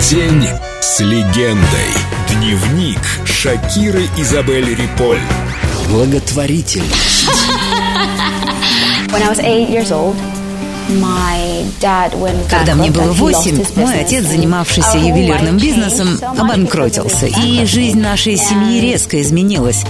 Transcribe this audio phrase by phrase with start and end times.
[0.00, 0.46] День
[0.80, 1.58] с легендой.
[2.30, 5.18] Дневник Шакиры Изабель Риполь.
[5.90, 6.24] Old,
[12.48, 19.20] Когда мне было восемь, мой отец, занимавшийся ювелирным бизнесом, обанкротился, и жизнь нашей семьи резко
[19.20, 19.84] изменилась.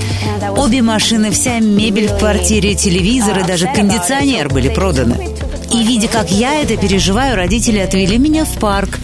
[0.56, 5.28] Обе машины, вся мебель в квартире, телевизор и даже кондиционер были проданы.
[5.72, 8.98] И видя, как я это переживаю, родители отвели меня в парк,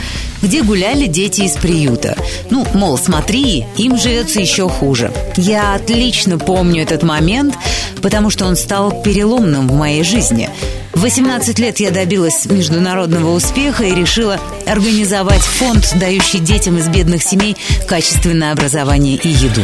[0.44, 2.16] где гуляли дети из приюта.
[2.50, 5.10] Ну, мол, смотри, им живется еще хуже.
[5.36, 7.56] Я отлично помню этот момент,
[8.02, 10.50] потому что он стал переломным в моей жизни.
[10.92, 17.22] В 18 лет я добилась международного успеха и решила организовать фонд, дающий детям из бедных
[17.22, 17.56] семей
[17.88, 19.62] качественное образование и еду.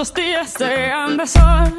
[0.00, 1.76] Los días sean de sol.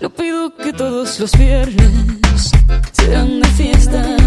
[0.00, 2.52] No pido que todos los viernes
[2.92, 4.17] sean de fiesta.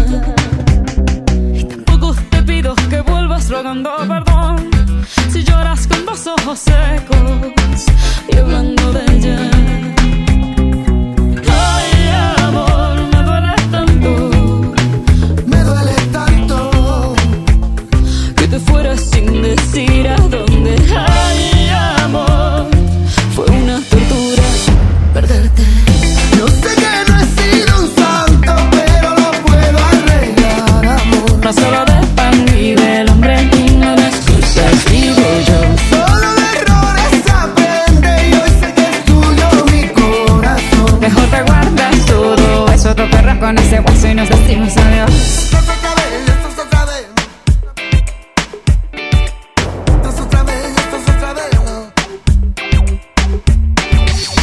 [43.54, 45.50] Con ese guaso y nos decimos adiós.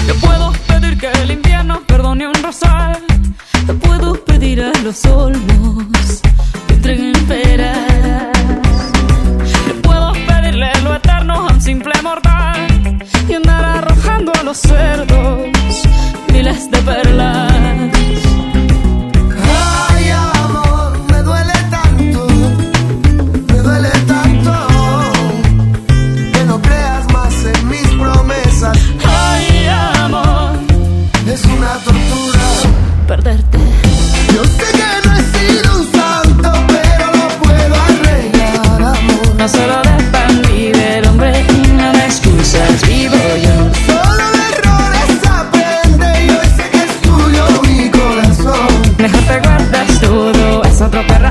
[0.05, 3.03] Te puedo pedir que el invierno perdone un rosal.
[3.65, 5.98] Te puedo pedir a los olmos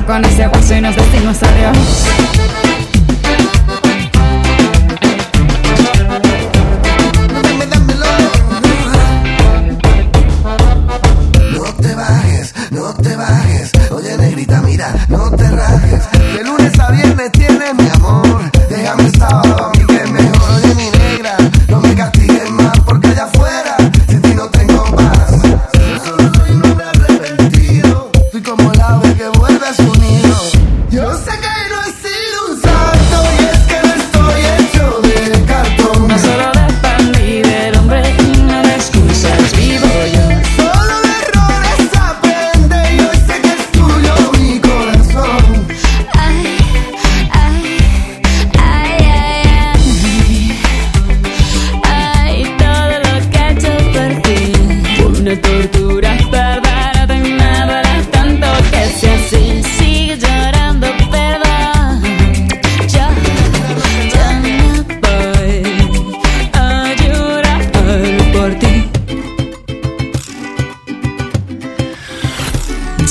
[0.09, 1.77] con ese hueso y nos decimos adiós.
[1.77, 2.78] No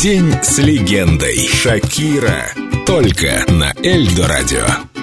[0.00, 1.48] День с легендой.
[1.48, 2.53] Шакира.
[2.86, 4.97] Только на Эльдо радио.